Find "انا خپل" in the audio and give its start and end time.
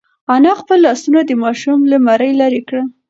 0.33-0.77